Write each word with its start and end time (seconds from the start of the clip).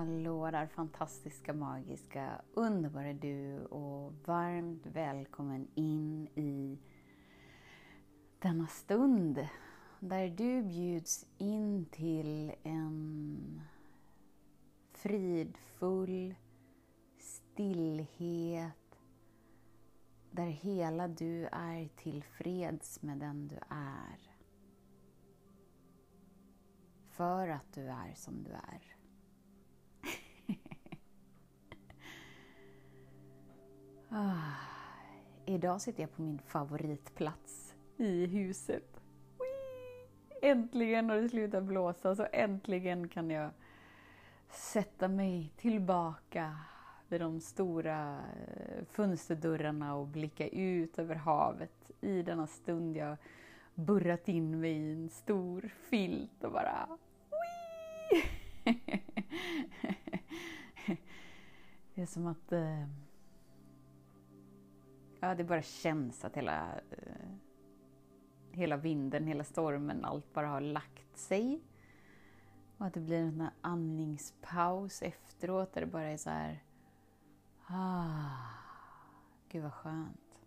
Hallå 0.00 0.50
där 0.50 0.66
fantastiska, 0.66 1.52
magiska, 1.52 2.42
underbara 2.54 3.12
du 3.12 3.64
och 3.64 4.12
varmt 4.26 4.86
välkommen 4.86 5.68
in 5.74 6.28
i 6.34 6.78
denna 8.38 8.66
stund 8.66 9.48
där 10.00 10.28
du 10.28 10.62
bjuds 10.62 11.26
in 11.38 11.86
till 11.90 12.52
en 12.62 13.62
fridfull 14.92 16.34
stillhet 17.18 18.98
där 20.30 20.46
hela 20.46 21.08
du 21.08 21.46
är 21.46 21.88
tillfreds 21.96 23.02
med 23.02 23.18
den 23.18 23.48
du 23.48 23.56
är. 23.68 24.36
För 27.08 27.48
att 27.48 27.72
du 27.74 27.86
är 27.88 28.14
som 28.14 28.42
du 28.42 28.50
är. 28.50 28.89
Ah, 34.12 34.56
idag 35.46 35.80
sitter 35.80 36.02
jag 36.02 36.12
på 36.12 36.22
min 36.22 36.38
favoritplats 36.38 37.74
i 37.96 38.26
huset. 38.26 39.00
Wee! 39.38 40.50
Äntligen 40.50 41.10
har 41.10 41.16
det 41.16 41.28
slutat 41.28 41.64
blåsa 41.64 42.16
så 42.16 42.26
äntligen 42.32 43.08
kan 43.08 43.30
jag 43.30 43.50
sätta 44.48 45.08
mig 45.08 45.52
tillbaka 45.56 46.56
vid 47.08 47.20
de 47.20 47.40
stora 47.40 48.18
eh, 48.18 48.84
fönsterdörrarna 48.90 49.94
och 49.94 50.06
blicka 50.06 50.48
ut 50.48 50.98
över 50.98 51.14
havet 51.14 51.90
i 52.00 52.22
denna 52.22 52.46
stund 52.46 52.96
jag 52.96 53.16
burrat 53.74 54.28
in 54.28 54.60
mig 54.60 54.72
i 54.72 54.92
en 54.92 55.08
stor 55.08 55.70
filt 55.90 56.44
och 56.44 56.52
bara 56.52 56.86
Det 61.94 62.02
är 62.02 62.06
som 62.06 62.26
att 62.26 62.52
eh, 62.52 62.86
Ja, 65.20 65.34
det 65.34 65.44
bara 65.44 65.62
känns 65.62 66.24
att 66.24 66.36
hela, 66.36 66.80
eh, 66.90 67.30
hela 68.50 68.76
vinden, 68.76 69.26
hela 69.26 69.44
stormen, 69.44 70.04
allt 70.04 70.32
bara 70.32 70.48
har 70.48 70.60
lagt 70.60 71.18
sig. 71.18 71.60
Och 72.78 72.86
att 72.86 72.94
det 72.94 73.00
blir 73.00 73.18
en 73.18 73.48
andningspaus 73.60 75.02
efteråt 75.02 75.72
där 75.72 75.80
det 75.80 75.86
bara 75.86 76.08
är 76.08 76.16
så 76.16 76.30
här... 76.30 76.64
Ah, 77.66 78.30
gud 79.48 79.62
vad 79.62 79.72
skönt. 79.72 80.38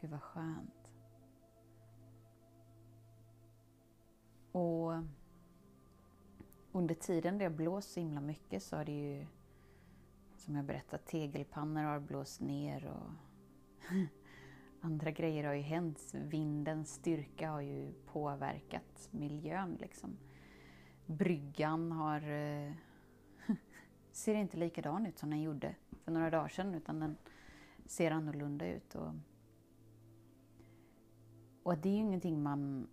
Gud 0.00 0.10
vad 0.10 0.22
skönt. 0.22 0.92
Och 4.52 4.92
under 6.72 6.94
tiden 6.94 7.38
det 7.38 7.44
har 7.44 7.50
blåst 7.50 7.92
så 7.92 8.00
himla 8.00 8.20
mycket 8.20 8.62
så 8.62 8.76
har 8.76 8.84
det 8.84 8.92
ju 8.92 9.26
som 10.40 10.56
jag 10.56 10.64
berättat, 10.64 11.06
tegelpannor 11.06 11.82
har 11.82 12.00
blåst 12.00 12.40
ner 12.40 12.86
och 12.86 13.10
andra 14.80 15.10
grejer 15.10 15.44
har 15.44 15.54
ju 15.54 15.62
hänt. 15.62 16.14
Vindens 16.14 16.94
styrka 16.94 17.50
har 17.50 17.60
ju 17.60 17.92
påverkat 18.06 19.08
miljön 19.10 19.76
liksom. 19.80 20.16
Bryggan 21.06 21.92
har 21.92 22.30
eh, 22.30 22.72
ser 24.12 24.34
inte 24.34 24.56
likadan 24.56 25.06
ut 25.06 25.18
som 25.18 25.30
den 25.30 25.42
gjorde 25.42 25.74
för 26.04 26.12
några 26.12 26.30
dagar 26.30 26.48
sedan 26.48 26.74
utan 26.74 27.00
den 27.00 27.16
ser 27.86 28.10
annorlunda 28.10 28.66
ut. 28.66 28.94
Och, 28.94 29.12
och 31.62 31.78
det 31.78 31.88
är 31.88 31.92
ju 31.92 31.98
ingenting 31.98 32.42
man 32.42 32.88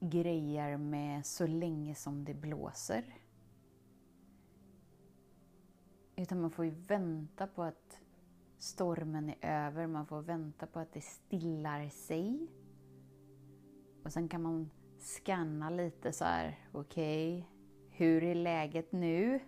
grejer 0.00 0.76
med 0.76 1.26
så 1.26 1.46
länge 1.46 1.94
som 1.94 2.24
det 2.24 2.34
blåser. 2.34 3.04
Utan 6.16 6.40
man 6.40 6.50
får 6.50 6.64
ju 6.64 6.70
vänta 6.70 7.46
på 7.46 7.62
att 7.62 8.00
stormen 8.58 9.28
är 9.28 9.66
över, 9.66 9.86
man 9.86 10.06
får 10.06 10.22
vänta 10.22 10.66
på 10.66 10.78
att 10.78 10.92
det 10.92 11.00
stillar 11.00 11.88
sig. 11.88 12.48
Och 14.02 14.12
sen 14.12 14.28
kan 14.28 14.42
man 14.42 14.70
scanna 14.98 15.70
lite 15.70 16.12
så 16.12 16.24
här, 16.24 16.58
okej, 16.72 17.38
okay, 17.38 17.44
hur 17.90 18.22
är 18.24 18.34
läget 18.34 18.92
nu? 18.92 19.40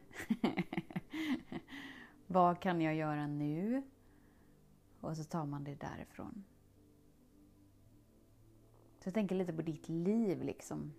Vad 2.26 2.60
kan 2.60 2.80
jag 2.80 2.94
göra 2.94 3.26
nu? 3.26 3.82
Och 5.00 5.16
så 5.16 5.24
tar 5.24 5.46
man 5.46 5.64
det 5.64 5.74
därifrån. 5.74 6.44
Så 8.98 9.06
jag 9.06 9.14
tänker 9.14 9.34
lite 9.34 9.52
på 9.52 9.62
ditt 9.62 9.88
liv 9.88 10.42
liksom. 10.42 10.92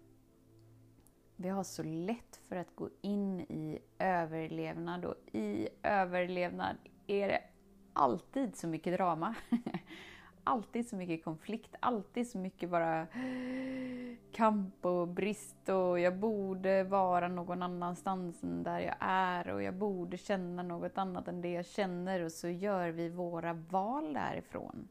Vi 1.41 1.49
har 1.49 1.63
så 1.63 1.83
lätt 1.83 2.41
för 2.47 2.55
att 2.55 2.75
gå 2.75 2.89
in 3.01 3.39
i 3.39 3.79
överlevnad 3.99 5.05
och 5.05 5.15
i 5.31 5.69
överlevnad 5.83 6.75
är 7.07 7.27
det 7.27 7.41
alltid 7.93 8.55
så 8.55 8.67
mycket 8.67 8.93
drama. 8.93 9.35
alltid 10.43 10.89
så 10.89 10.95
mycket 10.95 11.23
konflikt, 11.23 11.75
alltid 11.79 12.29
så 12.29 12.37
mycket 12.37 12.69
bara 12.69 13.07
kamp 14.31 14.85
och 14.85 15.07
brist 15.07 15.69
och 15.69 15.99
jag 15.99 16.17
borde 16.17 16.83
vara 16.83 17.27
någon 17.27 17.63
annanstans 17.63 18.43
än 18.43 18.63
där 18.63 18.79
jag 18.79 18.95
är 18.99 19.49
och 19.49 19.63
jag 19.63 19.73
borde 19.73 20.17
känna 20.17 20.63
något 20.63 20.97
annat 20.97 21.27
än 21.27 21.41
det 21.41 21.51
jag 21.51 21.65
känner 21.65 22.21
och 22.21 22.31
så 22.31 22.47
gör 22.47 22.89
vi 22.89 23.09
våra 23.09 23.53
val 23.53 24.13
därifrån. 24.13 24.87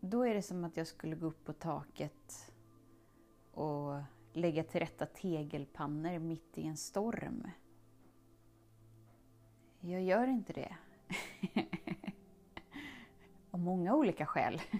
Då 0.00 0.26
är 0.26 0.34
det 0.34 0.42
som 0.42 0.64
att 0.64 0.76
jag 0.76 0.86
skulle 0.86 1.16
gå 1.16 1.26
upp 1.26 1.44
på 1.44 1.52
taket 1.52 2.52
och 3.52 3.94
lägga 4.38 4.64
till 4.64 4.80
rätta 4.80 5.06
tegelpannor 5.06 6.18
mitt 6.18 6.58
i 6.58 6.66
en 6.66 6.76
storm. 6.76 7.50
Jag 9.80 10.02
gör 10.02 10.26
inte 10.26 10.52
det. 10.52 10.76
Av 13.50 13.60
många 13.60 13.94
olika 13.94 14.26
skäl. 14.26 14.60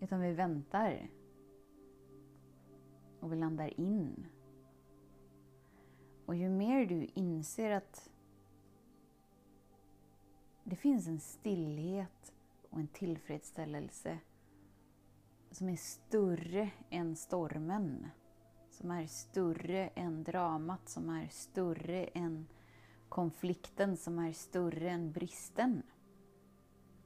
Utan 0.00 0.20
vi 0.20 0.32
väntar. 0.32 1.08
Och 3.20 3.32
vi 3.32 3.36
landar 3.36 3.80
in. 3.80 4.26
Och 6.26 6.34
ju 6.34 6.48
mer 6.48 6.86
du 6.86 7.08
inser 7.14 7.70
att 7.70 8.10
det 10.64 10.76
finns 10.76 11.08
en 11.08 11.20
stillhet 11.20 12.32
och 12.70 12.78
en 12.78 12.88
tillfredsställelse 12.88 14.18
som 15.52 15.68
är 15.68 15.76
större 15.76 16.70
än 16.90 17.16
stormen. 17.16 18.08
Som 18.70 18.90
är 18.90 19.06
större 19.06 19.88
än 19.88 20.24
dramat, 20.24 20.88
som 20.88 21.10
är 21.10 21.28
större 21.28 22.04
än 22.04 22.46
konflikten, 23.08 23.96
som 23.96 24.18
är 24.18 24.32
större 24.32 24.90
än 24.90 25.12
bristen. 25.12 25.82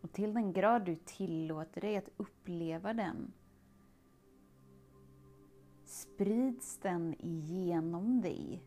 Och 0.00 0.12
till 0.12 0.34
den 0.34 0.52
grad 0.52 0.84
du 0.84 0.96
tillåter 0.96 1.80
dig 1.80 1.96
att 1.96 2.10
uppleva 2.16 2.94
den 2.94 3.32
sprids 5.86 6.78
den 6.78 7.14
igenom 7.18 8.20
dig. 8.20 8.62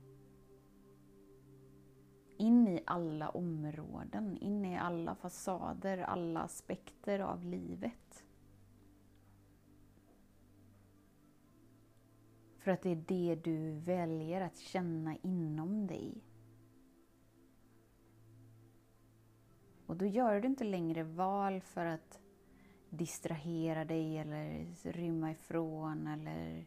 In 2.37 2.67
i 2.67 2.83
alla 2.85 3.29
områden, 3.29 4.37
in 4.37 4.65
i 4.65 4.77
alla 4.77 5.15
fasader, 5.15 5.97
alla 5.97 6.39
aspekter 6.39 7.19
av 7.19 7.45
livet. 7.45 8.08
För 12.69 12.73
att 12.73 12.81
det 12.81 12.89
är 12.89 13.03
det 13.07 13.35
du 13.43 13.71
väljer 13.71 14.41
att 14.41 14.57
känna 14.57 15.15
inom 15.15 15.87
dig. 15.87 16.23
Och 19.85 19.95
då 19.95 20.05
gör 20.05 20.41
du 20.41 20.47
inte 20.47 20.63
längre 20.63 21.03
val 21.03 21.61
för 21.61 21.85
att 21.85 22.19
distrahera 22.89 23.85
dig 23.85 24.17
eller 24.17 24.67
rymma 24.91 25.31
ifrån 25.31 26.07
eller, 26.07 26.65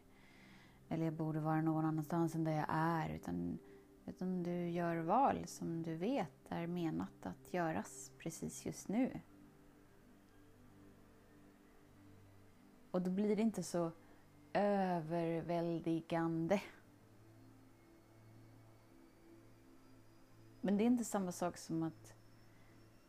eller 0.89 1.05
jag 1.05 1.13
borde 1.13 1.39
vara 1.39 1.61
någon 1.61 1.85
annanstans 1.85 2.35
än 2.35 2.43
där 2.43 2.51
jag 2.51 2.67
är. 2.69 3.09
Utan, 3.15 3.59
utan 4.05 4.43
du 4.43 4.69
gör 4.69 4.97
val 4.97 5.47
som 5.47 5.83
du 5.83 5.95
vet 5.95 6.45
är 6.49 6.67
menat 6.67 7.25
att 7.25 7.53
göras 7.53 8.11
precis 8.17 8.65
just 8.65 8.87
nu. 8.87 9.19
Och 12.91 13.01
då 13.01 13.11
blir 13.11 13.35
det 13.35 13.41
inte 13.41 13.63
så 13.63 13.91
överväldigande. 14.53 16.61
Men 20.61 20.77
det 20.77 20.83
är 20.83 20.85
inte 20.85 21.05
samma 21.05 21.31
sak 21.31 21.57
som 21.57 21.83
att 21.83 22.15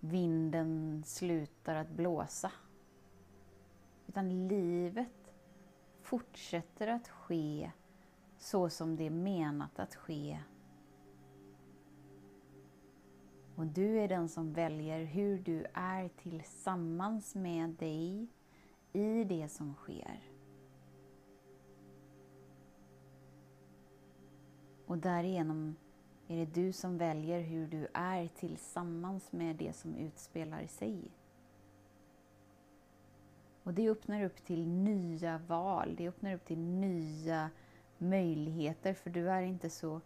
vinden 0.00 1.02
slutar 1.06 1.74
att 1.74 1.90
blåsa. 1.90 2.52
Utan 4.06 4.48
livet 4.48 5.34
fortsätter 6.02 6.88
att 6.88 7.08
ske 7.08 7.70
så 8.38 8.70
som 8.70 8.96
det 8.96 9.06
är 9.06 9.10
menat 9.10 9.78
att 9.78 9.94
ske. 9.94 10.38
Och 13.56 13.66
du 13.66 14.00
är 14.00 14.08
den 14.08 14.28
som 14.28 14.52
väljer 14.52 15.04
hur 15.04 15.38
du 15.38 15.66
är 15.74 16.08
tillsammans 16.08 17.34
med 17.34 17.70
dig 17.70 18.28
i 18.92 19.24
det 19.24 19.48
som 19.48 19.74
sker. 19.74 20.33
Och 24.86 24.98
därigenom 24.98 25.76
är 26.28 26.36
det 26.36 26.54
du 26.54 26.72
som 26.72 26.98
väljer 26.98 27.40
hur 27.40 27.66
du 27.66 27.86
är 27.94 28.28
tillsammans 28.28 29.32
med 29.32 29.56
det 29.56 29.72
som 29.72 29.94
utspelar 29.96 30.66
sig. 30.66 31.10
Och 33.62 33.74
det 33.74 33.90
öppnar 33.90 34.24
upp 34.24 34.44
till 34.44 34.68
nya 34.68 35.38
val, 35.38 35.94
det 35.96 36.08
öppnar 36.08 36.34
upp 36.34 36.44
till 36.44 36.58
nya 36.58 37.50
möjligheter 37.98 38.94
för 38.94 39.10
du 39.10 39.30
är 39.30 39.42
inte 39.42 39.70
så 39.70 40.00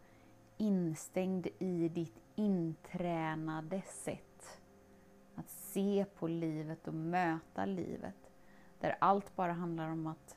instängd 0.56 1.46
i 1.58 1.88
ditt 1.88 2.20
intränade 2.34 3.82
sätt 3.82 4.60
att 5.34 5.50
se 5.50 6.04
på 6.18 6.28
livet 6.28 6.88
och 6.88 6.94
möta 6.94 7.64
livet. 7.64 8.30
Där 8.80 8.96
allt 9.00 9.36
bara 9.36 9.52
handlar 9.52 9.90
om 9.90 10.06
att 10.06 10.36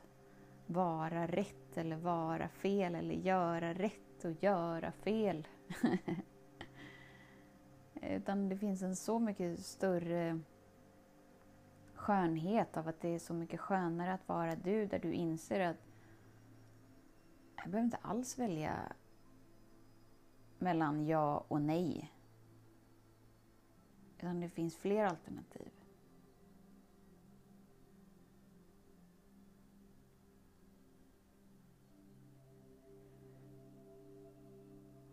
vara 0.68 1.28
rätt 1.28 1.78
eller 1.78 1.96
vara 1.96 2.48
fel 2.48 2.96
eller 2.96 3.16
göra 3.16 3.74
rätt 3.74 4.11
och 4.26 4.44
göra 4.44 4.92
fel. 4.92 5.48
Utan 8.02 8.50
det 8.50 8.58
finns 8.58 8.82
en 8.82 8.96
så 8.96 9.20
mycket 9.20 9.66
större 9.66 10.40
skönhet 11.94 12.78
av 12.78 12.88
att 12.88 13.02
det 13.02 13.10
är 13.10 13.20
så 13.20 13.34
mycket 13.34 13.60
skönare 13.60 14.14
att 14.14 14.28
vara 14.28 14.56
du, 14.56 14.86
där 14.86 15.00
du 15.00 15.14
inser 15.14 15.60
att 15.60 15.78
jag 17.56 17.70
behöver 17.70 17.86
inte 17.86 17.98
alls 18.02 18.40
välja 18.40 18.94
mellan 20.60 21.06
ja 21.08 21.46
och 21.48 21.62
nej. 21.62 22.12
Utan 24.18 24.40
det 24.40 24.50
finns 24.50 24.78
fler 24.78 25.06
alternativ. 25.06 25.81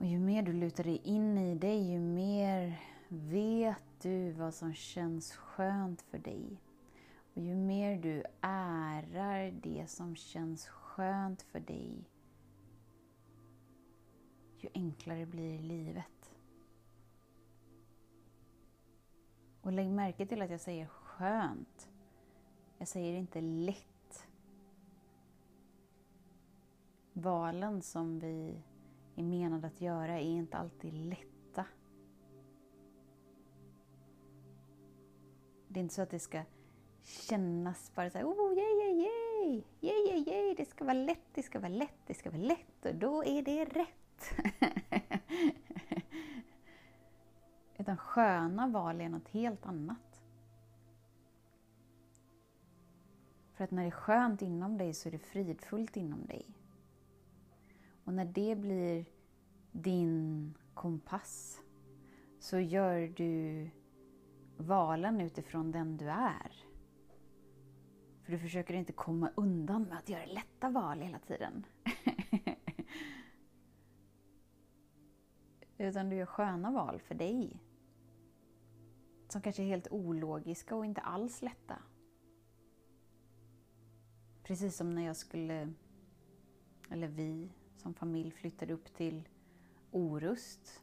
Ju 0.08 0.19
mer 0.19 0.43
du 0.43 0.52
lutar 0.52 0.84
dig 0.84 1.00
in 1.05 1.38
i 1.38 1.55
dig, 1.55 1.90
ju 1.93 1.99
mer 1.99 2.81
vet 3.08 3.84
du 4.02 4.32
vad 4.32 4.55
som 4.55 4.75
känns 4.75 5.32
skönt 5.32 6.02
för 6.02 6.19
dig. 6.19 6.60
Och 7.34 7.43
ju 7.43 7.55
mer 7.55 7.96
du 7.96 8.25
ärar 8.40 9.50
det 9.50 9.90
som 9.90 10.16
känns 10.16 10.69
skönt 10.69 11.43
för 11.43 11.60
dig, 11.60 12.08
ju 14.56 14.69
enklare 14.75 15.26
blir 15.26 15.58
livet. 15.58 16.34
Och 19.60 19.72
lägg 19.72 19.90
märke 19.90 20.26
till 20.26 20.43
att 20.43 20.50
jag 20.50 20.60
säger 20.60 20.87
skönt. 20.87 21.90
Jag 22.78 22.88
säger 22.88 23.12
inte 23.12 23.40
lätt. 23.40 24.28
Valen 27.12 27.82
som 27.82 28.19
vi 28.19 28.62
är 29.19 29.23
menade 29.23 29.67
att 29.67 29.81
göra 29.81 30.19
är 30.19 30.31
inte 30.31 30.56
alltid 30.56 30.94
lätta. 30.94 31.65
Det 35.69 35.81
är 35.81 35.82
inte 35.82 35.94
så 35.94 36.03
att 36.03 36.11
det 36.11 36.19
ska 36.19 36.43
kännas 37.03 37.93
bara 37.94 38.11
så 38.11 38.19
här, 38.19 38.25
oh, 38.25 38.59
yay, 38.59 38.79
yay, 38.81 39.03
yay, 39.03 39.62
yay, 39.81 40.06
yay, 40.09 40.25
yay, 40.29 40.55
det 40.55 40.65
ska 40.65 40.85
vara 40.85 40.94
lätt, 40.94 41.35
det 41.35 41.43
ska 41.43 41.61
vara 41.61 41.73
lätt, 41.73 42.06
det 42.06 42.15
ska 42.15 42.31
vara 42.31 42.43
lätt 42.43 42.87
och 42.87 42.94
då 42.94 43.25
är 43.25 43.43
det 43.43 43.65
rätt. 43.65 44.35
Utan 47.79 47.97
sköna 47.97 48.67
val 48.67 49.00
är 49.00 49.09
något 49.09 49.29
helt 49.29 49.67
annat. 49.67 50.23
För 53.55 53.65
att 53.65 53.70
när 53.70 53.82
det 53.82 53.88
är 53.88 53.91
skönt 53.91 54.43
inom 54.43 54.79
dig 54.79 54.94
så 54.94 55.09
är 55.09 55.12
det 55.12 55.19
fridfullt 55.19 55.97
inom 55.97 56.26
dig. 56.26 56.57
Och 58.08 58.14
när 58.14 58.25
det 58.25 58.56
blir 58.56 59.05
din 59.72 60.55
kompass 60.75 61.60
så 62.38 62.58
gör 62.58 63.12
du 63.16 63.70
valen 64.56 65.20
utifrån 65.20 65.72
den 65.72 65.96
du 65.96 66.10
är. 66.10 66.52
För 68.22 68.32
du 68.32 68.38
försöker 68.38 68.75
inte 68.75 68.93
komma 68.93 69.31
undan 69.34 69.82
med 69.82 69.99
att 69.99 70.08
göra 70.08 70.26
lätta 70.26 70.70
val 70.70 71.00
hela 71.00 71.19
tiden. 71.19 71.66
Utan 75.78 76.10
du 76.10 76.16
gör 76.16 76.26
sköna 76.26 76.70
val 76.70 77.00
för 77.00 77.14
dig. 77.14 77.62
Som 79.28 79.43
kanske 79.43 79.62
är 79.62 79.66
helt 79.66 79.88
ologiska 79.90 80.76
och 80.76 80.87
inte 80.87 81.00
alls 81.00 81.43
lätta. 81.43 81.82
Precis 84.43 84.76
som 84.76 84.94
när 84.94 85.06
jag 85.06 85.16
skulle, 85.16 85.72
eller 86.90 87.08
vi 87.08 87.52
som 87.78 87.94
familj 87.94 88.30
flyttade 88.30 88.72
upp 88.72 88.94
till 88.94 89.28
Orust. 89.90 90.82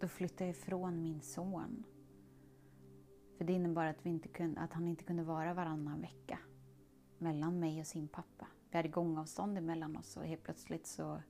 Då 0.00 0.08
flyttade 0.08 0.44
jag 0.44 0.50
ifrån 0.50 1.02
min 1.02 1.20
son. 1.20 1.84
För 3.36 3.44
det 3.44 3.52
innebar 3.52 3.84
att, 3.84 4.06
vi 4.06 4.10
inte 4.10 4.28
kunde, 4.28 4.60
att 4.60 4.72
han 4.72 4.88
inte 4.88 5.04
kunde 5.04 5.22
vara 5.22 5.54
varannan 5.54 6.00
vecka 6.00 6.38
mellan 7.18 7.60
mig 7.60 7.80
och 7.80 7.86
sin 7.86 8.08
pappa. 8.08 8.46
Vi 8.70 8.76
hade 8.76 8.88
gångavstånd 8.88 9.58
emellan 9.58 9.96
oss 9.96 10.16
och 10.16 10.24
helt 10.24 10.42
plötsligt 10.42 10.86
så 10.86 11.22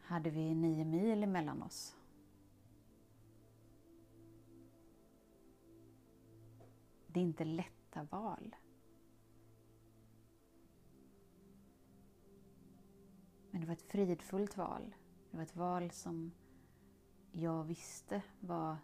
hade 0.00 0.30
vi 0.30 0.54
nio 0.54 0.84
mil 0.84 1.22
emellan 1.22 1.62
oss. 1.62 1.96
Det 7.06 7.20
är 7.20 7.24
inte 7.24 7.44
lätta 7.44 8.02
val. 8.02 8.56
Men 13.60 13.66
det 13.66 13.74
var 13.74 13.76
ett 13.76 13.92
fridfullt 13.92 14.56
val. 14.56 14.94
Det 15.30 15.36
var 15.36 15.44
ett 15.44 15.56
val 15.56 15.90
som 15.90 16.32
jag 17.32 17.64
visste 17.64 18.22
var, 18.40 18.76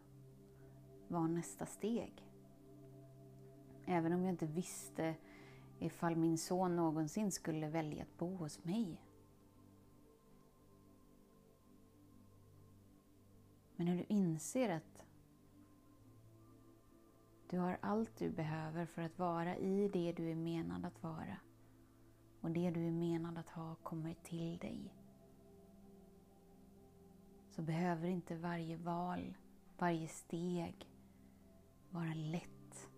var 1.08 1.28
nästa 1.28 1.66
steg. 1.66 2.24
Även 3.86 4.12
om 4.12 4.22
jag 4.22 4.32
inte 4.32 4.46
visste 4.46 5.14
ifall 5.78 6.16
min 6.16 6.38
son 6.38 6.76
någonsin 6.76 7.32
skulle 7.32 7.68
välja 7.68 8.02
att 8.02 8.18
bo 8.18 8.36
hos 8.36 8.64
mig. 8.64 9.02
Men 13.76 13.86
när 13.86 13.96
du 13.96 14.04
inser 14.08 14.68
att 14.68 15.04
du 17.50 17.58
har 17.58 17.78
allt 17.80 18.16
du 18.16 18.30
behöver 18.30 18.86
för 18.86 19.02
att 19.02 19.18
vara 19.18 19.56
i 19.56 19.88
det 19.88 20.12
du 20.12 20.30
är 20.30 20.36
menad 20.36 20.84
att 20.84 21.02
vara 21.02 21.36
och 22.46 22.52
det 22.52 22.70
du 22.70 22.86
är 22.86 22.90
menad 22.90 23.38
att 23.38 23.48
ha 23.48 23.74
kommer 23.74 24.14
till 24.14 24.58
dig. 24.58 24.94
Så 27.50 27.62
behöver 27.62 28.08
inte 28.08 28.36
varje 28.36 28.76
val, 28.76 29.34
varje 29.78 30.08
steg 30.08 30.90
vara 31.90 32.14
lätt. 32.14 32.90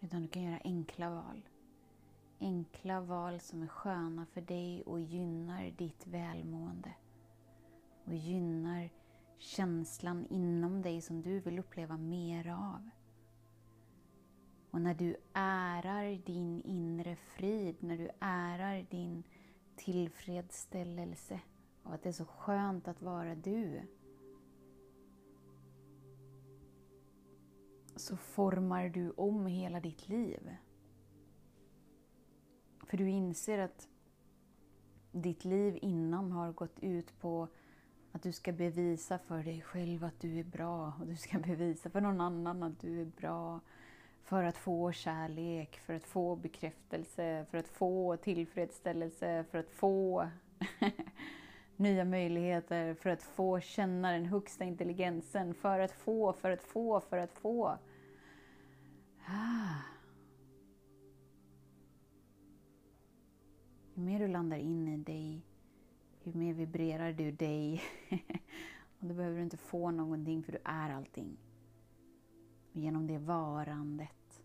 Utan 0.00 0.22
du 0.22 0.28
kan 0.28 0.42
göra 0.42 0.60
enkla 0.64 1.10
val. 1.10 1.48
Enkla 2.40 3.00
val 3.00 3.40
som 3.40 3.62
är 3.62 3.66
sköna 3.66 4.26
för 4.26 4.40
dig 4.40 4.82
och 4.82 5.00
gynnar 5.00 5.70
ditt 5.70 6.06
välmående. 6.06 6.94
Och 8.04 8.14
gynnar 8.14 8.90
känslan 9.38 10.26
inom 10.30 10.82
dig 10.82 11.00
som 11.00 11.22
du 11.22 11.40
vill 11.40 11.58
uppleva 11.58 11.96
mer 11.96 12.48
av. 12.48 12.90
Och 14.70 14.80
när 14.80 14.94
du 14.94 15.16
ärar 15.32 16.24
din 16.26 16.62
inre 16.62 17.16
frid, 17.16 17.76
när 17.80 17.98
du 17.98 18.10
ärar 18.20 18.86
din 18.90 19.22
tillfredsställelse 19.76 21.40
av 21.82 21.92
att 21.92 22.02
det 22.02 22.08
är 22.08 22.12
så 22.12 22.24
skönt 22.24 22.88
att 22.88 23.02
vara 23.02 23.34
du. 23.34 23.80
Så 27.96 28.16
formar 28.16 28.88
du 28.88 29.10
om 29.10 29.46
hela 29.46 29.80
ditt 29.80 30.08
liv. 30.08 30.56
För 32.86 32.96
du 32.96 33.08
inser 33.08 33.58
att 33.58 33.88
ditt 35.12 35.44
liv 35.44 35.78
innan 35.82 36.32
har 36.32 36.52
gått 36.52 36.78
ut 36.80 37.20
på 37.20 37.48
att 38.14 38.22
du 38.22 38.32
ska 38.32 38.52
bevisa 38.52 39.18
för 39.18 39.42
dig 39.42 39.60
själv 39.62 40.04
att 40.04 40.20
du 40.20 40.38
är 40.38 40.44
bra 40.44 40.92
och 41.00 41.06
du 41.06 41.16
ska 41.16 41.38
bevisa 41.46 41.90
för 41.90 42.00
någon 42.00 42.20
annan 42.20 42.62
att 42.62 42.80
du 42.80 43.00
är 43.00 43.04
bra. 43.04 43.60
För 44.22 44.44
att 44.44 44.56
få 44.56 44.92
kärlek, 44.92 45.78
för 45.78 45.94
att 45.94 46.04
få 46.04 46.36
bekräftelse, 46.36 47.46
för 47.50 47.58
att 47.58 47.68
få 47.68 48.16
tillfredsställelse, 48.16 49.44
för 49.50 49.58
att 49.58 49.70
få 49.70 50.28
nya 51.76 52.04
möjligheter, 52.04 52.94
för 52.94 53.10
att 53.10 53.22
få 53.22 53.60
känna 53.60 54.12
den 54.12 54.26
högsta 54.26 54.64
intelligensen, 54.64 55.54
för 55.54 55.78
att 55.78 55.92
få, 55.92 56.32
för 56.32 56.50
att 56.50 56.62
få, 56.62 57.00
för 57.00 57.16
att 57.16 57.32
få. 57.32 57.78
Ah. 59.26 59.82
Ju 63.94 64.02
mer 64.02 64.18
du 64.18 64.28
landar 64.28 64.56
in 64.56 64.88
i 64.88 64.96
dig, 64.96 65.42
ju 66.26 66.34
mer 66.34 66.54
vibrerar 66.54 67.12
du 67.12 67.30
dig. 67.30 67.82
och 68.98 69.06
då 69.06 69.14
behöver 69.14 69.36
du 69.36 69.42
inte 69.42 69.56
få 69.56 69.90
någonting, 69.90 70.42
för 70.42 70.52
du 70.52 70.58
är 70.64 70.90
allting. 70.90 71.36
Och 72.72 72.76
genom 72.76 73.06
det 73.06 73.18
varandet 73.18 74.42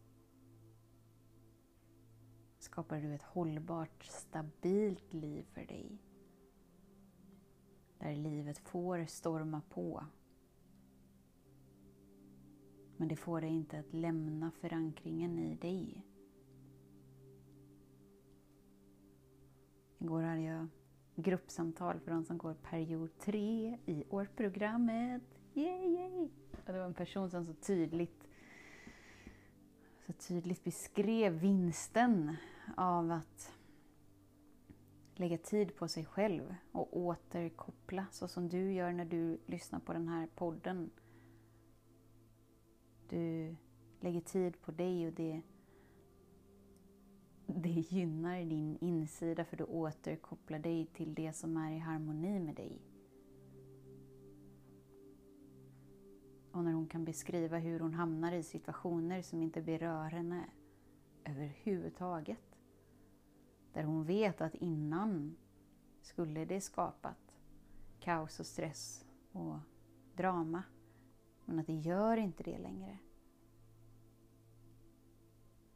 skapar 2.60 3.02
du 3.02 3.14
ett 3.14 3.24
hållbart, 3.24 4.04
stabilt 4.04 5.14
liv 5.14 5.44
för 5.54 5.66
dig. 5.66 5.98
Där 8.00 8.16
livet 8.16 8.60
får 8.60 9.06
storma 9.06 9.62
på. 9.70 10.06
Men 12.98 13.08
det 13.08 13.16
får 13.16 13.42
dig 13.42 13.50
inte 13.50 13.80
att 13.80 13.94
lämna 13.94 14.52
förankringen 14.52 15.40
i 15.40 15.56
dig. 15.56 16.06
Igår 19.98 20.22
hade 20.22 20.42
jag 20.42 20.68
gruppsamtal 21.22 22.00
för 22.00 22.12
de 22.12 22.26
som 22.26 22.38
går 22.38 22.54
period 22.54 23.10
3 23.20 23.78
i 23.86 24.04
årprogrammet. 24.10 25.22
Yay, 25.54 25.94
yay. 25.94 26.30
Och 26.52 26.74
det 26.74 26.80
var 26.80 26.86
en 26.86 26.94
person 26.94 27.30
som 27.30 27.46
så 27.46 27.54
tydligt, 27.54 28.28
så 30.06 30.14
tydligt 30.14 30.64
beskrev 30.64 31.34
vinsten 31.34 32.36
av 32.78 33.12
att 33.12 33.54
lägga 35.16 35.38
tid 35.38 35.76
på 35.76 35.88
sig 35.88 36.06
själv 36.06 36.56
och 36.72 36.98
återkoppla 36.98 38.06
så 38.12 38.28
som 38.28 38.50
du 38.50 38.74
gör 38.74 38.92
när 38.92 39.06
du 39.06 39.40
lyssnar 39.46 39.80
på 39.80 39.94
den 39.94 40.08
här 40.08 40.28
podden. 40.36 40.90
Du 43.10 43.56
lägger 44.00 44.22
tid 44.22 44.62
på 44.62 44.72
dig 44.72 45.08
och 45.08 45.14
det, 45.14 45.42
det 47.56 47.70
gynnar 47.70 48.46
din 48.46 48.78
insida 48.82 49.46
för 49.46 49.58
du 49.58 49.64
återkopplar 49.64 50.60
dig 50.60 50.86
till 50.86 51.14
det 51.14 51.34
som 51.34 51.58
är 51.58 51.72
i 51.72 51.78
harmoni 51.78 52.40
med 52.40 52.56
dig. 52.56 52.82
Och 56.52 56.64
när 56.64 56.74
hon 56.74 56.88
kan 56.88 57.06
beskriva 57.06 57.58
hur 57.58 57.80
hon 57.80 57.94
hamnar 57.94 58.32
i 58.32 58.44
situationer 58.44 59.22
som 59.22 59.42
inte 59.42 59.62
berör 59.62 60.10
henne 60.10 60.46
överhuvudtaget. 61.26 62.58
Där 63.74 63.84
hon 63.84 64.04
vet 64.04 64.42
att 64.42 64.56
innan 64.56 65.36
skulle 66.02 66.46
det 66.46 66.62
skapat 66.62 67.36
kaos 68.00 68.40
och 68.40 68.46
stress 68.46 69.06
och 69.32 69.58
drama. 70.16 70.64
Men 71.46 71.60
att 71.60 71.68
det 71.68 71.74
gör 71.74 72.18
inte 72.18 72.44
det 72.44 72.58
längre. 72.58 72.98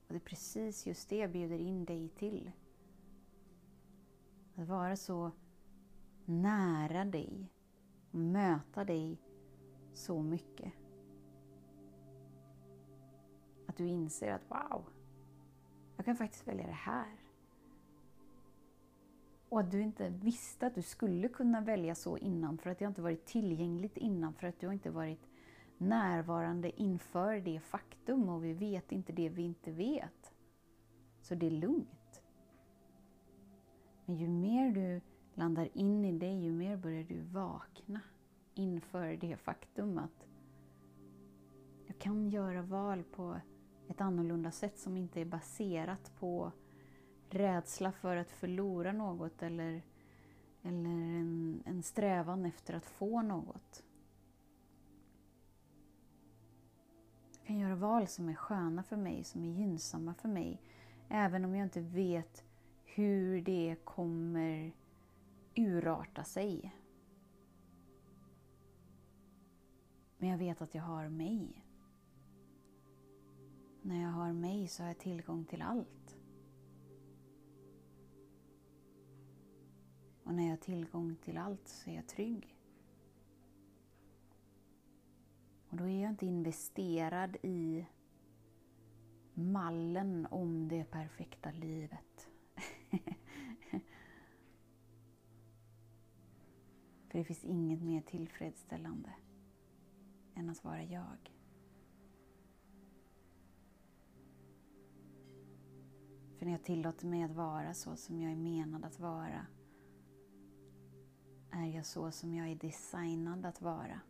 Och 0.08 0.14
det 0.14 0.16
är 0.16 0.20
precis 0.20 0.88
just 0.88 1.10
det 1.10 1.18
jag 1.18 1.32
bjuder 1.32 1.60
in 1.60 1.86
dig 1.86 2.10
till. 2.10 2.52
Att 4.56 4.68
vara 4.68 4.96
så 4.96 5.32
nära 6.26 7.06
dig 7.06 7.52
och 8.12 8.20
möta 8.20 8.84
dig 8.84 9.18
så 9.94 10.24
mycket. 10.24 10.74
Att 13.66 13.78
du 13.78 13.88
inser 13.88 14.32
att 14.32 14.50
wow, 14.50 14.86
jag 15.96 16.06
kan 16.06 16.16
faktiskt 16.16 16.48
välja 16.48 16.68
det 16.68 16.72
här. 16.72 17.20
Och 19.50 19.60
att 19.60 19.72
du 19.72 19.82
inte 19.82 20.10
visste 20.10 20.68
att 20.68 20.76
du 20.76 20.82
skulle 20.82 21.28
kunna 21.28 21.62
välja 21.62 21.96
så 21.96 22.18
innan 22.18 22.58
för 22.58 22.70
att 22.70 22.80
det 22.80 22.86
inte 22.86 23.02
varit 23.02 23.26
tillgängligt 23.26 23.98
innan 23.98 24.34
för 24.34 24.48
att 24.48 24.60
du 24.60 24.74
inte 24.74 24.90
varit 24.90 25.33
närvarande 25.78 26.82
inför 26.82 27.40
det 27.40 27.60
faktum 27.60 28.30
och 28.30 28.44
vi 28.46 28.54
vet 28.54 28.92
inte 28.92 29.14
det 29.14 29.30
vi 29.30 29.42
inte 29.42 29.72
vet. 29.72 30.34
Så 31.22 31.36
det 31.36 31.46
är 31.46 31.52
lugnt. 31.52 32.22
Men 34.06 34.16
ju 34.16 34.28
mer 34.28 34.72
du 34.72 35.02
landar 35.34 35.70
in 35.74 36.06
i 36.06 36.12
det, 36.12 36.32
ju 36.34 36.52
mer 36.52 36.78
börjar 36.78 37.04
du 37.04 37.20
vakna 37.22 38.00
inför 38.54 39.18
det 39.22 39.38
faktum 39.38 39.98
att 39.98 40.28
jag 41.86 42.00
kan 42.00 42.30
göra 42.30 42.62
val 42.62 43.04
på 43.04 43.40
ett 43.88 44.02
annorlunda 44.02 44.52
sätt 44.52 44.80
som 44.80 44.98
inte 44.98 45.22
är 45.22 45.26
baserat 45.26 46.12
på 46.20 46.52
rädsla 47.30 47.92
för 47.92 48.16
att 48.16 48.32
förlora 48.32 48.92
något 48.92 49.44
eller, 49.44 49.82
eller 50.62 50.90
en, 50.90 51.64
en 51.66 51.84
strävan 51.84 52.46
efter 52.46 52.74
att 52.74 52.86
få 52.86 53.22
något. 53.22 53.84
Kan 57.54 57.60
göra 57.60 57.76
val 57.76 58.08
som 58.08 58.30
är 58.30 58.36
sköna 58.36 58.84
för 58.84 58.96
mig, 58.98 59.24
som 59.24 59.44
är 59.44 59.48
gynnsamma 59.48 60.14
för 60.14 60.30
mig, 60.30 60.62
även 61.10 61.46
om 61.46 61.56
jag 61.56 61.66
inte 61.66 61.82
vet 61.82 62.44
hur 62.84 63.42
det 63.42 63.76
kommer 63.84 64.74
urarta 65.56 66.24
sig. 66.24 66.76
Men 70.18 70.30
jag 70.30 70.38
vet 70.38 70.62
att 70.62 70.76
jag 70.76 70.84
har 70.84 71.10
mig. 71.10 71.66
När 73.82 74.02
jag 74.02 74.12
har 74.12 74.34
mig 74.34 74.68
så 74.68 74.84
har 74.84 74.88
jag 74.88 75.00
tillgång 75.00 75.46
till 75.46 75.62
allt. 75.62 76.18
Och 80.24 80.34
när 80.34 80.44
jag 80.44 80.52
har 80.52 80.58
tillgång 80.58 81.16
till 81.16 81.38
allt 81.38 81.68
så 81.68 81.90
är 81.90 81.96
jag 81.96 82.08
trygg. 82.08 82.58
Och 85.74 85.80
då 85.80 85.88
är 85.88 86.02
jag 86.02 86.12
inte 86.12 86.26
investerad 86.26 87.38
i 87.42 87.86
mallen 89.34 90.28
om 90.32 90.68
det 90.68 90.84
perfekta 90.84 91.52
livet. 91.52 92.30
För 97.08 97.18
det 97.18 97.24
finns 97.24 97.46
inget 97.46 97.82
mer 97.82 98.02
tillfredsställande 98.02 99.14
än 100.36 100.50
att 100.50 100.64
vara 100.64 100.84
jag. 100.84 101.32
För 106.38 106.46
när 106.46 106.52
jag 106.52 106.64
tillåter 106.64 107.08
mig 107.08 107.24
att 107.24 107.36
vara 107.36 107.74
så 107.74 107.96
som 107.96 108.20
jag 108.20 108.32
är 108.32 108.36
menad 108.36 108.86
att 108.86 109.00
vara 109.00 109.46
är 111.52 111.66
jag 111.66 111.86
så 111.86 112.12
som 112.12 112.34
jag 112.34 112.48
är 112.48 112.56
designad 112.56 113.46
att 113.46 113.62
vara. 113.62 114.02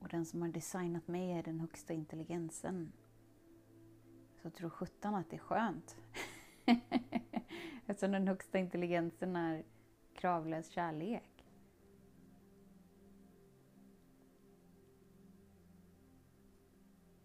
Och 0.00 0.08
den 0.08 0.26
som 0.26 0.42
har 0.42 0.48
designat 0.48 1.08
mig 1.08 1.32
är 1.32 1.42
den 1.42 1.60
högsta 1.60 1.92
intelligensen. 1.92 2.92
Så 4.42 4.50
tro 4.50 4.70
sjutton 4.70 5.14
att 5.14 5.30
det 5.30 5.36
är 5.36 5.40
skönt. 5.40 5.96
Eftersom 6.64 6.80
alltså, 7.86 8.08
den 8.08 8.28
högsta 8.28 8.58
intelligensen 8.58 9.36
är 9.36 9.64
kravlös 10.14 10.68
kärlek. 10.68 11.44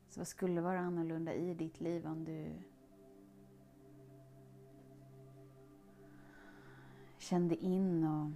Så 0.10 0.20
vad 0.20 0.28
skulle 0.28 0.62
vara 0.62 0.80
annorlunda 0.80 1.34
i 1.34 1.54
ditt 1.54 1.82
liv 1.82 2.08
om 2.08 2.26
du 2.26 2.52
kände 7.18 7.56
in 7.56 8.04
och 8.04 8.32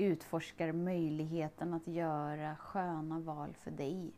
utforskar 0.00 0.72
möjligheten 0.72 1.74
att 1.74 1.86
göra 1.86 2.56
sköna 2.56 3.20
val 3.20 3.54
för 3.54 3.70
dig 3.70 4.12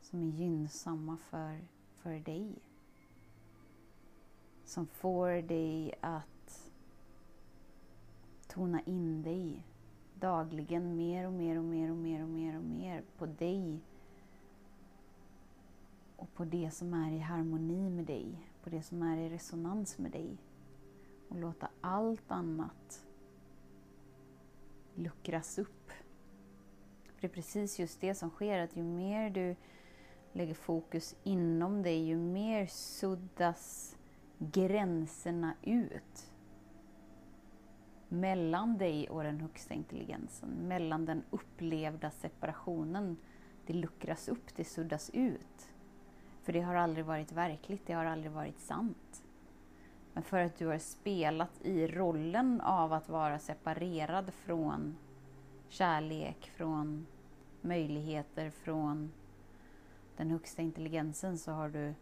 som 0.00 0.22
är 0.22 0.26
gynnsamma 0.26 1.16
för, 1.16 1.58
för 1.94 2.18
dig. 2.18 2.54
Som 4.64 4.86
får 4.86 5.42
dig 5.42 5.94
att 6.00 6.72
tona 8.48 8.80
in 8.80 9.22
dig 9.22 9.64
dagligen 10.14 10.96
mer 10.96 11.26
och 11.26 11.32
mer 11.32 11.56
och 11.56 11.64
mer 11.64 11.90
och 11.90 11.96
mer 11.96 12.22
och 12.22 12.28
mer 12.28 12.56
och 12.56 12.64
mer 12.64 13.02
på 13.18 13.26
dig 13.26 13.80
och 16.16 16.34
på 16.34 16.44
det 16.44 16.70
som 16.70 16.94
är 16.94 17.12
i 17.12 17.18
harmoni 17.18 17.90
med 17.90 18.04
dig, 18.04 18.50
på 18.62 18.70
det 18.70 18.82
som 18.82 19.02
är 19.02 19.16
i 19.16 19.30
resonans 19.30 19.98
med 19.98 20.12
dig 20.12 20.36
och 21.28 21.36
låta 21.36 21.68
allt 21.80 22.30
annat 22.30 23.06
luckras 25.00 25.58
upp. 25.58 25.90
För 27.04 27.20
det 27.20 27.26
är 27.26 27.34
precis 27.34 27.78
just 27.78 28.00
det 28.00 28.14
som 28.14 28.30
sker, 28.30 28.58
att 28.58 28.76
ju 28.76 28.82
mer 28.82 29.30
du 29.30 29.56
lägger 30.32 30.54
fokus 30.54 31.16
inom 31.22 31.82
dig, 31.82 32.04
ju 32.04 32.16
mer 32.16 32.66
suddas 32.66 33.96
gränserna 34.38 35.54
ut 35.62 36.30
mellan 38.08 38.78
dig 38.78 39.08
och 39.08 39.24
den 39.24 39.40
högsta 39.40 39.74
intelligensen, 39.74 40.50
mellan 40.50 41.04
den 41.04 41.22
upplevda 41.30 42.10
separationen 42.10 43.16
det 43.66 43.72
luckras 43.72 44.28
upp, 44.28 44.56
det 44.56 44.64
suddas 44.64 45.10
ut. 45.10 45.70
För 46.42 46.52
det 46.52 46.60
har 46.60 46.74
aldrig 46.74 47.04
varit 47.04 47.32
verkligt, 47.32 47.86
det 47.86 47.92
har 47.92 48.04
aldrig 48.04 48.32
varit 48.32 48.60
sant. 48.60 49.22
Men 50.12 50.22
för 50.22 50.38
att 50.38 50.56
du 50.56 50.66
har 50.66 50.78
spelat 50.78 51.62
i 51.62 51.86
rollen 51.86 52.60
av 52.60 52.92
att 52.92 53.08
vara 53.08 53.38
separerad 53.38 54.34
från 54.34 54.96
kärlek, 55.68 56.50
från 56.56 57.06
möjligheter, 57.60 58.50
från 58.50 59.12
den 60.16 60.30
högsta 60.30 60.62
intelligensen 60.62 61.38
så 61.38 61.52
har 61.52 61.68
du 61.68 61.94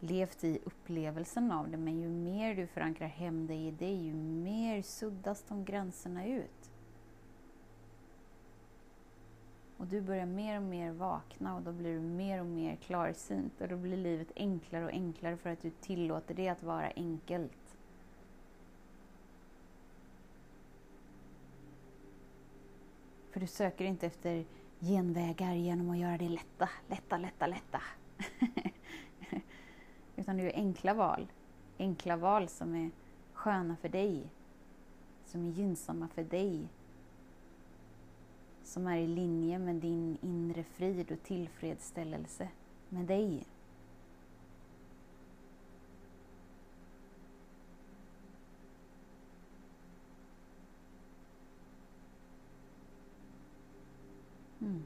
levt 0.00 0.44
i 0.44 0.58
upplevelsen 0.64 1.52
av 1.52 1.70
det. 1.70 1.76
Men 1.76 2.00
ju 2.00 2.08
mer 2.08 2.54
du 2.54 2.66
förankrar 2.66 3.08
hem 3.08 3.46
dig 3.46 3.66
i 3.66 3.70
det, 3.70 3.92
ju 3.92 4.14
mer 4.14 4.82
suddas 4.82 5.44
de 5.48 5.64
gränserna 5.64 6.26
ut. 6.26 6.67
Och 9.78 9.86
du 9.86 10.00
börjar 10.00 10.26
mer 10.26 10.56
och 10.56 10.62
mer 10.62 10.92
vakna 10.92 11.56
och 11.56 11.62
då 11.62 11.72
blir 11.72 11.94
du 11.94 12.00
mer 12.00 12.40
och 12.40 12.46
mer 12.46 12.76
klarsynt 12.76 13.60
och 13.60 13.68
då 13.68 13.76
blir 13.76 13.96
livet 13.96 14.32
enklare 14.36 14.84
och 14.84 14.90
enklare 14.90 15.36
för 15.36 15.50
att 15.50 15.62
du 15.62 15.70
tillåter 15.70 16.34
det 16.34 16.48
att 16.48 16.62
vara 16.62 16.90
enkelt. 16.96 17.76
För 23.30 23.40
du 23.40 23.46
söker 23.46 23.84
inte 23.84 24.06
efter 24.06 24.44
genvägar 24.80 25.54
genom 25.54 25.90
att 25.90 25.98
göra 25.98 26.18
det 26.18 26.28
lätta, 26.28 26.68
lätta, 26.88 27.18
lätta, 27.18 27.46
lätta. 27.46 27.82
Utan 30.16 30.36
du 30.36 30.42
gör 30.42 30.52
enkla 30.54 30.94
val. 30.94 31.26
Enkla 31.78 32.16
val 32.16 32.48
som 32.48 32.74
är 32.74 32.90
sköna 33.32 33.76
för 33.76 33.88
dig. 33.88 34.26
Som 35.24 35.46
är 35.46 35.50
gynnsamma 35.50 36.08
för 36.08 36.24
dig. 36.24 36.68
Som 38.68 38.86
är 38.86 38.96
i 38.96 39.06
linje 39.06 39.58
med 39.58 39.76
din 39.76 40.18
inre 40.22 40.62
frid 40.62 41.12
och 41.12 41.22
tillfredsställelse 41.22 42.48
med 42.88 43.06
dig. 43.06 43.46
Mm. 54.60 54.82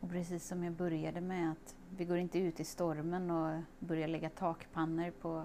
Och 0.00 0.10
precis 0.10 0.46
som 0.46 0.64
jag 0.64 0.72
började 0.72 1.20
med 1.20 1.52
att 1.52 1.76
vi 1.96 2.04
går 2.04 2.18
inte 2.18 2.38
ut 2.38 2.60
i 2.60 2.64
stormen 2.64 3.30
och 3.30 3.62
börjar 3.78 4.08
lägga 4.08 4.30
takpannor 4.30 5.10
på, 5.10 5.44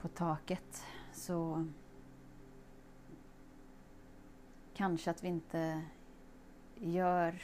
på 0.00 0.08
taket 0.08 0.82
så 1.12 1.66
kanske 4.74 5.10
att 5.10 5.24
vi 5.24 5.28
inte 5.28 5.82
gör 6.74 7.34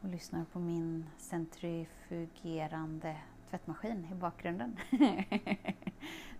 och 0.00 0.08
lyssnar 0.08 0.44
på 0.44 0.58
min 0.58 1.06
centrifugerande 1.18 3.16
tvättmaskin 3.50 4.06
i 4.12 4.14
bakgrunden. 4.14 4.76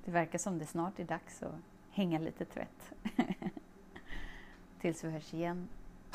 det 0.04 0.10
verkar 0.10 0.38
som 0.38 0.58
det 0.58 0.66
snart 0.66 0.98
är 0.98 1.04
dags 1.04 1.42
att 1.42 1.54
hänga 1.90 2.18
lite 2.18 2.44
tvätt. 2.44 2.92
Tills 4.80 5.04
vi 5.04 5.10
hörs 5.10 5.34
igen, 5.34 5.68